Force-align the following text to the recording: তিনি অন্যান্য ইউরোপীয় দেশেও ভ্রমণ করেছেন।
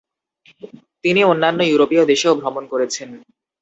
তিনি 1.03 1.21
অন্যান্য 1.23 1.59
ইউরোপীয় 1.63 2.03
দেশেও 2.11 2.33
ভ্রমণ 2.41 2.63
করেছেন। 2.71 3.09